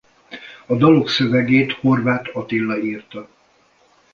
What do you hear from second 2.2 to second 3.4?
Attila írta.